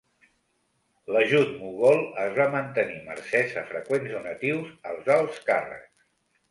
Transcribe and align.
L'ajut 1.15 1.51
mogol 1.59 2.01
es 2.23 2.33
va 2.39 2.47
mantenir 2.57 2.99
mercès 3.11 3.55
a 3.63 3.67
freqüents 3.75 4.13
donatius 4.17 4.77
als 4.95 5.15
alts 5.21 5.43
càrrecs. 5.53 6.07